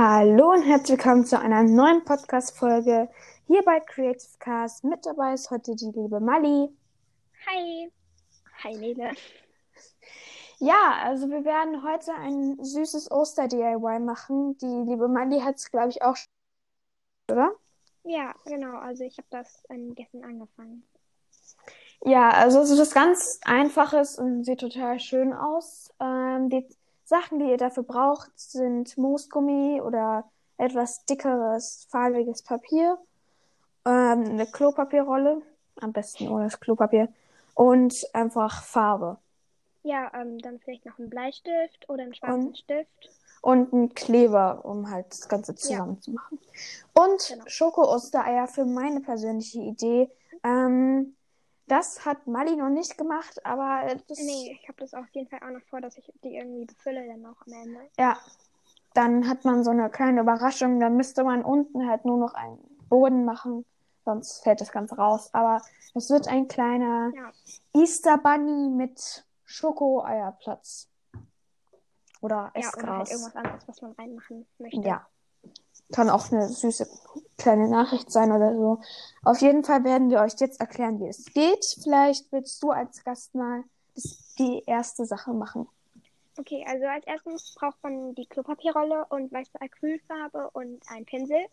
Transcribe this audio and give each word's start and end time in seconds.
Hallo 0.00 0.52
und 0.52 0.62
herzlich 0.62 0.96
willkommen 0.96 1.26
zu 1.26 1.40
einer 1.40 1.64
neuen 1.64 2.04
Podcast-Folge 2.04 3.08
hier 3.48 3.62
bei 3.64 3.80
Creative 3.80 4.38
Cast. 4.38 4.84
Mit 4.84 5.04
dabei 5.04 5.34
ist 5.34 5.50
heute 5.50 5.74
die 5.74 5.90
liebe 5.90 6.20
Mali. 6.20 6.68
Hi. 7.48 7.90
Hi, 8.62 8.76
Nele. 8.76 9.10
Ja, 10.60 11.00
also 11.02 11.28
wir 11.28 11.44
werden 11.44 11.82
heute 11.82 12.14
ein 12.14 12.62
süßes 12.62 13.10
Oster-DIY 13.10 13.98
machen. 13.98 14.56
Die 14.58 14.88
liebe 14.88 15.08
Mali 15.08 15.40
hat 15.40 15.56
es, 15.56 15.68
glaube 15.68 15.88
ich, 15.88 16.00
auch 16.00 16.14
schon, 16.14 16.30
oder? 17.32 17.50
Ja, 18.04 18.36
genau. 18.44 18.78
Also 18.78 19.02
ich 19.02 19.18
habe 19.18 19.26
das 19.30 19.64
ähm, 19.68 19.96
gestern 19.96 20.22
angefangen. 20.22 20.84
Ja, 22.04 22.30
also 22.30 22.60
es 22.60 22.70
ist 22.70 22.78
was 22.78 22.94
ganz 22.94 23.40
Einfaches 23.44 24.16
und 24.16 24.44
sieht 24.44 24.60
total 24.60 25.00
schön 25.00 25.32
aus. 25.32 25.92
Ähm, 25.98 26.50
die 26.50 26.68
Sachen, 27.08 27.38
die 27.38 27.46
ihr 27.46 27.56
dafür 27.56 27.84
braucht, 27.84 28.30
sind 28.38 28.98
Moosgummi 28.98 29.80
oder 29.80 30.24
etwas 30.58 31.06
dickeres, 31.06 31.86
farbiges 31.90 32.42
Papier, 32.42 32.98
ähm, 33.86 34.24
eine 34.24 34.46
Klopapierrolle, 34.46 35.40
am 35.80 35.92
besten 35.94 36.28
ohne 36.28 36.44
das 36.44 36.60
Klopapier, 36.60 37.08
und 37.54 38.04
einfach 38.12 38.62
Farbe. 38.62 39.16
Ja, 39.84 40.12
ähm, 40.14 40.38
dann 40.40 40.58
vielleicht 40.58 40.84
noch 40.84 40.98
ein 40.98 41.08
Bleistift 41.08 41.88
oder 41.88 42.02
einen 42.02 42.14
schwarzen 42.14 42.48
Und- 42.48 42.58
Stift. 42.58 43.10
Und 43.40 43.72
ein 43.72 43.94
Kleber, 43.94 44.64
um 44.64 44.90
halt 44.90 45.06
das 45.10 45.28
Ganze 45.28 45.54
zusammen 45.54 46.02
zu 46.02 46.10
machen. 46.10 46.38
Und 46.92 47.28
Genau. 47.28 47.44
Schoko-Ostereier 47.46 48.48
für 48.48 48.64
meine 48.66 49.00
persönliche 49.00 49.60
Idee. 49.60 50.10
Ähm, 50.44 51.14
das 51.68 52.04
hat 52.04 52.26
Mali 52.26 52.56
noch 52.56 52.68
nicht 52.70 52.98
gemacht, 52.98 53.44
aber 53.46 53.94
das, 54.08 54.18
Nee, 54.18 54.58
ich 54.60 54.68
habe 54.68 54.78
das 54.80 54.94
auf 54.94 55.06
jeden 55.12 55.28
Fall 55.28 55.40
auch 55.46 55.52
noch 55.52 55.62
vor, 55.68 55.80
dass 55.80 55.96
ich 55.96 56.12
die 56.24 56.36
irgendwie 56.36 56.64
befülle 56.64 57.06
dann 57.06 57.22
noch 57.22 57.40
am 57.46 57.52
Ende. 57.52 57.80
ja, 57.98 58.18
dann 58.94 59.28
hat 59.28 59.44
man 59.44 59.62
so 59.62 59.70
eine 59.70 59.90
kleine 59.90 60.22
Überraschung. 60.22 60.80
Dann 60.80 60.96
müsste 60.96 61.22
man 61.22 61.44
unten 61.44 61.88
halt 61.88 62.04
nur 62.04 62.18
noch 62.18 62.34
einen 62.34 62.58
Boden 62.88 63.24
machen, 63.24 63.64
sonst 64.04 64.42
fällt 64.42 64.60
das 64.60 64.72
Ganze 64.72 64.96
raus. 64.96 65.30
Aber 65.34 65.62
es 65.94 66.10
wird 66.10 66.26
ein 66.26 66.48
kleiner 66.48 67.12
Ja. 67.14 67.30
Easter 67.74 68.18
Bunny 68.18 68.70
mit 68.70 69.24
Schoko-Eierplatz. 69.44 70.88
Oder 72.20 72.50
Ja, 72.56 72.72
oder 72.76 72.96
halt 72.96 73.08
Essgras. 73.08 73.10
irgendwas 73.10 73.36
anderes, 73.36 73.68
was 73.68 73.82
man 73.82 73.92
reinmachen 73.92 74.46
möchte. 74.58 74.80
Ja. 74.80 75.06
Kann 75.92 76.10
auch 76.10 76.30
eine 76.30 76.48
süße 76.48 76.86
kleine 77.38 77.68
Nachricht 77.68 78.10
sein 78.10 78.32
oder 78.32 78.54
so. 78.54 78.80
Auf 79.24 79.40
jeden 79.40 79.64
Fall 79.64 79.84
werden 79.84 80.10
wir 80.10 80.20
euch 80.20 80.34
jetzt 80.38 80.60
erklären, 80.60 81.00
wie 81.00 81.08
es 81.08 81.24
geht. 81.32 81.64
Vielleicht 81.82 82.30
willst 82.32 82.62
du 82.62 82.70
als 82.70 83.02
Gast 83.04 83.34
mal 83.34 83.64
die 84.38 84.62
erste 84.66 85.06
Sache 85.06 85.32
machen. 85.32 85.66
Okay, 86.36 86.64
also 86.68 86.86
als 86.86 87.06
erstes 87.06 87.54
braucht 87.54 87.82
man 87.82 88.14
die 88.14 88.26
Klopapierrolle 88.26 89.06
und 89.08 89.32
weiße 89.32 89.60
Acrylfarbe 89.60 90.50
und 90.52 90.80
einen 90.88 91.04
Pinsel. 91.04 91.46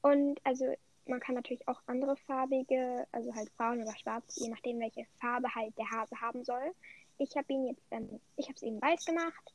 Und 0.00 0.40
also 0.44 0.66
man 1.06 1.20
kann 1.20 1.34
natürlich 1.34 1.66
auch 1.68 1.80
andere 1.86 2.16
farbige, 2.26 3.06
also 3.12 3.34
halt 3.34 3.54
braun 3.56 3.82
oder 3.82 3.94
schwarz, 3.96 4.36
je 4.36 4.48
nachdem 4.48 4.80
welche 4.80 5.04
Farbe 5.20 5.54
halt 5.54 5.76
der 5.76 5.90
Hase 5.90 6.18
haben 6.20 6.42
soll. 6.44 6.72
Ich 7.18 7.36
habe 7.36 7.52
ihn 7.52 7.66
jetzt, 7.66 7.82
ähm, 7.90 8.20
ich 8.36 8.46
habe 8.46 8.56
es 8.56 8.62
eben 8.62 8.80
weiß 8.80 9.04
gemacht, 9.04 9.52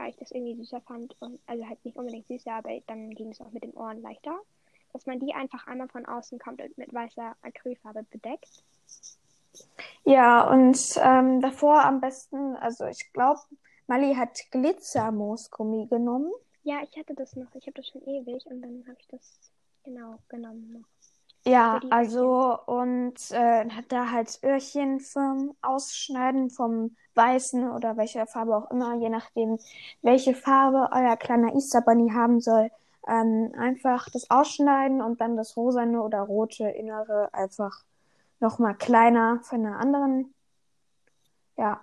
weil 0.00 0.10
ich 0.10 0.16
das 0.16 0.30
irgendwie 0.30 0.54
süßer 0.56 0.80
fand 0.80 1.14
und 1.20 1.38
also 1.46 1.66
halt 1.68 1.84
nicht 1.84 1.96
unbedingt 1.96 2.26
süßer, 2.26 2.52
aber 2.52 2.70
dann 2.86 3.10
ging 3.10 3.30
es 3.30 3.40
auch 3.40 3.50
mit 3.52 3.62
den 3.62 3.74
Ohren 3.74 4.00
leichter. 4.00 4.38
Dass 4.92 5.06
man 5.06 5.20
die 5.20 5.32
einfach 5.34 5.66
einmal 5.68 5.88
von 5.88 6.04
außen 6.04 6.38
komplett 6.38 6.76
mit 6.76 6.92
weißer 6.92 7.36
Acrylfarbe 7.42 8.04
bedeckt. 8.10 8.64
Ja, 10.04 10.50
und 10.50 10.78
ähm, 11.00 11.40
davor 11.40 11.84
am 11.84 12.00
besten, 12.00 12.56
also 12.56 12.86
ich 12.86 13.12
glaube, 13.12 13.40
Mali 13.86 14.14
hat 14.14 14.36
Glitzermoosgummi 14.50 15.86
genommen. 15.86 16.32
Ja, 16.64 16.80
ich 16.82 16.98
hatte 16.98 17.14
das 17.14 17.36
noch, 17.36 17.54
ich 17.54 17.66
habe 17.66 17.74
das 17.74 17.86
schon 17.88 18.02
ewig 18.02 18.44
und 18.46 18.62
dann 18.62 18.84
habe 18.88 18.96
ich 18.98 19.06
das 19.08 19.52
genau 19.84 20.18
genommen 20.28 20.72
noch. 20.72 20.99
Ja, 21.46 21.80
also 21.90 22.58
und 22.66 23.14
äh, 23.30 23.68
hat 23.70 23.86
da 23.88 24.10
halt 24.10 24.38
Öhrchen 24.42 25.00
vom 25.00 25.56
Ausschneiden 25.62 26.50
vom 26.50 26.96
weißen 27.14 27.70
oder 27.70 27.96
welcher 27.96 28.26
Farbe 28.26 28.56
auch 28.56 28.70
immer, 28.70 28.94
je 28.96 29.08
nachdem, 29.08 29.58
welche 30.02 30.34
Farbe 30.34 30.90
euer 30.92 31.16
kleiner 31.16 31.54
Easter 31.54 31.80
Bunny 31.80 32.10
haben 32.10 32.40
soll, 32.40 32.70
ähm, 33.08 33.52
einfach 33.58 34.08
das 34.10 34.30
ausschneiden 34.30 35.00
und 35.02 35.20
dann 35.20 35.36
das 35.36 35.56
rosane 35.56 36.02
oder 36.02 36.20
rote 36.20 36.68
Innere 36.68 37.30
einfach 37.32 37.84
nochmal 38.40 38.74
kleiner 38.76 39.40
von 39.42 39.64
einer 39.64 39.78
anderen 39.78 40.34
ja, 41.56 41.80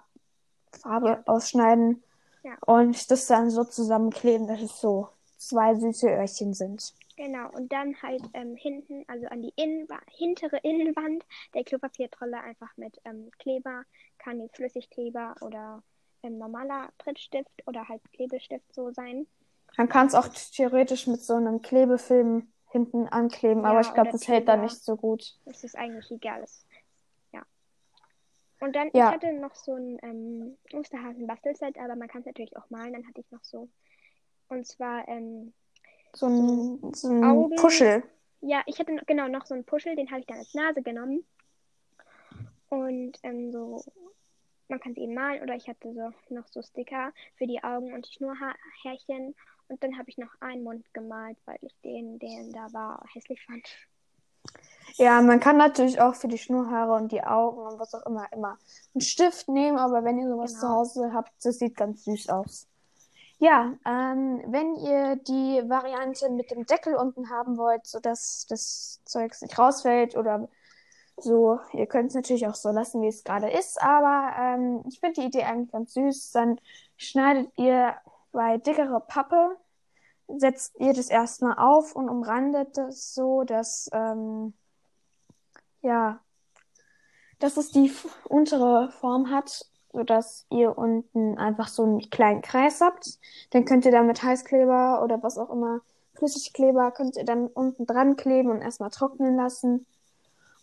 Farbe 0.81 1.23
ausschneiden 1.25 2.03
Ja. 2.43 2.53
und 2.65 3.11
das 3.11 3.27
dann 3.27 3.49
so 3.49 3.63
zusammenkleben, 3.63 4.47
dass 4.47 4.61
es 4.61 4.79
so 4.81 5.09
zwei 5.37 5.75
süße 5.75 6.07
Öhrchen 6.09 6.53
sind. 6.53 6.93
Genau, 7.17 7.49
und 7.49 7.71
dann 7.73 7.99
halt 8.03 8.21
ähm, 8.35 8.55
hinten, 8.55 9.03
also 9.07 9.25
an 9.27 9.41
die 9.41 9.51
Innenwa 9.55 9.99
hintere 10.07 10.57
Innenwand 10.57 11.25
der 11.55 11.63
Klopapiertrolle 11.63 12.39
einfach 12.39 12.69
mit 12.77 12.95
ähm, 13.05 13.31
Kleber, 13.39 13.83
kann 14.19 14.39
jetzt 14.39 14.55
Flüssigkleber 14.55 15.35
oder 15.41 15.81
ähm, 16.21 16.37
normaler 16.37 16.89
Prittstift 16.99 17.63
oder 17.65 17.87
halt 17.89 18.01
Klebestift 18.13 18.71
so 18.71 18.91
sein. 18.91 19.25
Man 19.77 19.89
kann 19.89 20.07
es 20.07 20.13
auch 20.15 20.27
theoretisch 20.27 21.07
mit 21.07 21.19
so 21.21 21.33
einem 21.33 21.61
Klebefilm 21.63 22.47
hinten 22.69 23.07
ankleben, 23.07 23.65
aber 23.65 23.81
Ja, 23.81 23.81
ich 23.81 23.93
glaube, 23.95 24.11
das 24.11 24.27
hält 24.27 24.47
dann 24.47 24.59
Kleber. 24.59 24.71
nicht 24.71 24.83
so 24.83 24.95
gut. 24.95 25.35
Das 25.45 25.63
ist 25.63 25.75
eigentlich 25.75 26.11
egal. 26.11 26.41
Das, 26.41 26.65
ja. 27.33 27.43
Und 28.59 28.75
dann, 28.75 28.89
Ja. 28.93 29.07
ich 29.07 29.15
hatte 29.15 29.33
noch 29.33 29.55
so 29.55 29.73
ein 29.73 29.97
ähm, 30.03 30.57
Osterhasen-Bastelset, 30.73 31.79
aber 31.79 31.95
man 31.95 32.07
kann 32.07 32.21
es 32.21 32.27
natürlich 32.27 32.55
auch 32.57 32.69
malen. 32.69 32.93
Dann 32.93 33.07
hatte 33.07 33.21
ich 33.21 33.31
noch 33.31 33.43
so, 33.43 33.69
und 34.49 34.67
zwar, 34.67 35.07
ähm, 35.07 35.53
So 36.17 36.25
ein, 36.27 36.93
so 36.93 37.09
ein 37.09 37.23
Augen. 37.23 37.55
Puschel. 37.55 38.03
Ja, 38.41 38.63
ich 38.65 38.79
hatte 38.79 38.93
noch, 38.93 39.05
genau 39.05 39.27
noch 39.27 39.45
so 39.45 39.53
einen 39.53 39.65
Puschel, 39.65 39.95
den 39.95 40.09
habe 40.09 40.21
ich 40.21 40.25
dann 40.25 40.39
als 40.39 40.53
Nase 40.53 40.81
genommen. 40.81 41.23
Und 42.69 43.17
ähm, 43.23 43.51
so, 43.51 43.83
man 44.67 44.79
kann 44.79 44.93
sie 44.95 45.01
eben 45.01 45.13
malen 45.13 45.41
oder 45.43 45.55
ich 45.55 45.67
hatte 45.67 45.93
so 45.93 46.11
noch 46.33 46.47
so 46.47 46.61
Sticker 46.61 47.13
für 47.37 47.47
die 47.47 47.63
Augen 47.63 47.93
und 47.93 48.07
die 48.07 48.13
Schnurrhärchen. 48.13 49.35
Und 49.69 49.83
dann 49.83 49.97
habe 49.97 50.09
ich 50.09 50.17
noch 50.17 50.31
einen 50.39 50.63
Mund 50.63 50.85
gemalt, 50.93 51.37
weil 51.45 51.57
ich 51.61 51.75
den, 51.83 52.19
den 52.19 52.51
da 52.51 52.71
war, 52.73 53.03
hässlich 53.13 53.43
fand. 53.45 53.67
Ja, 54.95 55.21
man 55.21 55.39
kann 55.39 55.57
natürlich 55.57 55.99
auch 55.99 56.15
für 56.15 56.27
die 56.29 56.37
Schnurrhaare 56.37 56.93
und 56.93 57.11
die 57.11 57.21
Augen 57.23 57.59
und 57.59 57.79
was 57.79 57.93
auch 57.93 58.05
immer 58.05 58.31
immer 58.31 58.57
einen 58.93 59.01
Stift 59.01 59.49
nehmen, 59.49 59.77
aber 59.77 60.03
wenn 60.03 60.17
ihr 60.17 60.29
sowas 60.29 60.53
Genau. 60.53 60.61
zu 60.61 60.69
Hause 60.69 61.13
habt, 61.13 61.31
das 61.43 61.59
sieht 61.59 61.75
ganz 61.75 62.05
süß 62.05 62.29
aus. 62.29 62.67
Ja, 63.39 63.77
ähm, 63.85 64.41
wenn 64.47 64.75
ihr 64.77 65.15
die 65.17 65.61
Variante 65.69 66.29
mit 66.29 66.49
dem 66.49 66.65
Deckel 66.65 66.95
unten 66.95 67.29
haben 67.29 67.57
wollt, 67.57 67.85
sodass 67.85 68.47
das 68.49 69.01
Zeugs 69.05 69.41
nicht 69.43 69.57
rausfällt 69.59 70.17
oder 70.17 70.49
so, 71.17 71.59
ihr 71.73 71.85
könnt 71.87 72.09
es 72.09 72.15
natürlich 72.15 72.47
auch 72.47 72.55
so 72.55 72.69
lassen, 72.69 73.01
wie 73.01 73.07
es 73.07 73.23
gerade 73.23 73.49
ist, 73.49 73.81
aber 73.81 74.35
ähm, 74.39 74.83
ich 74.87 74.99
finde 74.99 75.21
die 75.21 75.27
Idee 75.27 75.43
eigentlich 75.43 75.71
ganz 75.71 75.93
süß. 75.93 76.31
Dann 76.31 76.59
schneidet 76.97 77.51
ihr 77.57 77.95
bei 78.31 78.57
dickere 78.57 79.01
Pappe, 79.01 79.57
setzt 80.27 80.79
ihr 80.79 80.93
das 80.93 81.09
erstmal 81.09 81.57
auf 81.57 81.95
und 81.95 82.09
umrandet 82.09 82.77
das 82.77 83.13
so, 83.13 83.43
dass 83.43 83.89
ähm, 83.93 84.53
ja, 85.81 86.19
dass 87.39 87.57
es 87.57 87.71
die 87.71 87.91
untere 88.25 88.91
Form 88.91 89.29
hat, 89.29 89.65
sodass 89.97 90.45
ihr 90.51 90.77
unten 90.77 91.39
einfach 91.39 91.67
so 91.67 91.81
einen 91.81 92.11
kleinen 92.11 92.43
Kreis 92.43 92.81
habt. 92.81 93.17
Dann 93.49 93.65
könnt 93.65 93.83
ihr 93.83 93.91
da 93.91 94.03
mit 94.03 94.21
Heißkleber 94.21 95.01
oder 95.03 95.23
was 95.23 95.39
auch 95.39 95.49
immer, 95.49 95.81
Flüssigkleber, 96.13 96.91
könnt 96.91 97.17
ihr 97.17 97.25
dann 97.25 97.47
unten 97.47 97.87
dran 97.87 98.15
kleben 98.15 98.51
und 98.51 98.61
erstmal 98.61 98.91
trocknen 98.91 99.35
lassen. 99.35 99.87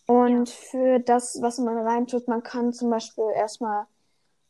Und 0.06 0.48
für 0.48 1.00
das, 1.00 1.42
was 1.42 1.58
man 1.58 1.76
reintut, 1.78 2.28
man 2.28 2.44
kann 2.44 2.72
zum 2.72 2.90
Beispiel 2.90 3.24
erstmal 3.34 3.86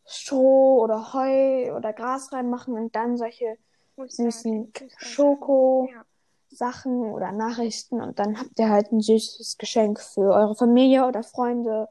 Stroh 0.05 0.83
oder 0.83 1.15
Heu 1.15 1.75
oder 1.75 1.95
Gras 1.95 2.31
reinmachen 2.35 2.75
und 2.75 2.95
dann 2.95 3.17
solche 3.17 3.57
süßen 3.97 4.71
Schoko. 4.99 5.89
Ja. 5.91 6.05
Oder 6.85 7.33
Nachrichten 7.33 8.01
und 8.01 8.21
dann 8.21 8.39
habt 8.39 8.61
ihr 8.61 8.69
halt 8.69 8.93
ein 8.93 9.01
süßes 9.01 9.57
Geschenk 9.59 9.99
für 9.99 10.33
eure 10.33 10.55
Familie 10.55 11.05
oder 11.07 11.25
Freunde 11.25 11.89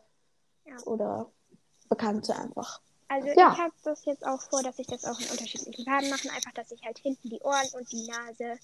Ja. 0.64 0.78
oder 0.86 1.32
Bekannte 1.96 2.36
einfach. 2.36 2.82
Also 3.08 3.28
Ja. 3.28 3.54
ich 3.54 3.60
habe 3.60 3.74
das 3.84 4.06
jetzt 4.06 4.26
auch 4.26 4.42
vor, 4.42 4.64
dass 4.64 4.80
ich 4.80 4.88
das 4.88 5.06
auch 5.06 5.20
in 5.20 5.28
unterschiedlichen 5.30 5.86
Farben 5.86 6.10
mache. 6.10 6.30
Einfach, 6.32 6.52
dass 6.54 6.72
ich 6.72 6.84
halt 6.84 6.98
hinten 7.00 7.30
die 7.30 7.40
Ohren 7.42 7.68
und 7.74 7.92
die 7.92 8.08
Nase 8.08 8.60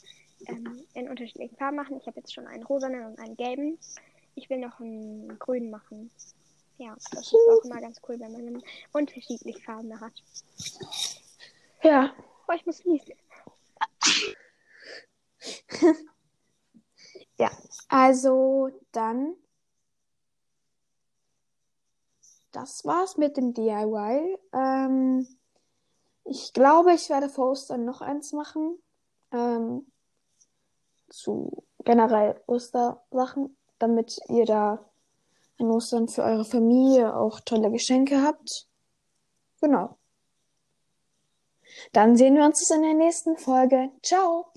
ähm, 0.48 0.84
in 0.94 1.10
unterschiedlichen 1.10 1.56
Farben 1.58 1.76
mache. 1.78 1.94
Ich 1.96 2.08
habe 2.08 2.20
jetzt 2.20 2.34
schon 2.34 2.48
einen 2.48 2.64
rosanen 2.64 3.06
und 3.06 3.20
einen 3.20 3.36
gelben. 3.38 3.78
Ich 4.36 4.50
will 4.50 4.58
noch 4.60 4.80
einen 4.80 5.38
grünen 5.38 5.70
machen. 5.70 6.10
Ja, 6.78 6.96
das 7.12 7.28
ist 7.28 7.36
auch 7.36 7.66
immer 7.66 7.82
ganz 7.82 8.00
cool, 8.08 8.20
wenn 8.20 8.32
man 8.32 8.64
unterschiedliche 8.94 9.62
Farben 9.62 10.00
hat. 10.00 10.14
Ja, 11.84 12.14
Oh, 12.48 12.54
ich 12.54 12.66
muss 12.66 12.84
niesen. 12.84 13.14
ja. 17.38 17.52
Also 17.88 18.72
dann, 18.92 19.36
das 22.60 22.84
war's 22.86 23.18
mit 23.18 23.38
dem 23.38 23.54
DIY. 23.54 24.38
Ähm, 24.54 25.28
ich 26.26 26.54
glaube, 26.54 26.94
ich 26.94 27.10
werde 27.10 27.30
vor 27.30 27.52
Ostern 27.52 27.86
noch 27.86 28.02
eins 28.02 28.34
machen. 28.34 28.78
Ähm, 29.32 29.86
zu 31.10 31.64
generell 31.86 32.40
Ostersachen, 32.48 33.56
damit 33.80 34.20
ihr 34.28 34.46
da 34.46 34.86
an 35.60 35.72
Ostern 35.72 36.08
für 36.08 36.24
eure 36.24 36.46
Familie 36.46 37.16
auch 37.16 37.40
tolle 37.40 37.72
Geschenke 37.72 38.22
habt. 38.22 38.68
Genau. 39.62 39.98
Dann 41.94 42.16
sehen 42.16 42.36
wir 42.36 42.46
uns 42.46 42.70
in 42.70 42.82
der 42.82 42.94
nächsten 42.94 43.38
Folge. 43.38 43.92
Ciao! 44.04 44.52